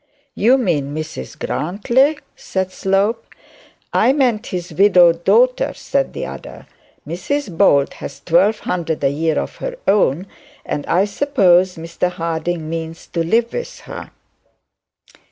[0.33, 3.23] 'You mean Mrs Grantly,' said Slope.
[3.93, 6.65] 'I meant the widowed daughter,' said the other.
[7.07, 10.25] 'Mrs Bold has twelve hundred a year of her own,
[10.65, 14.09] and I suppose Mr Harding means to live with her.'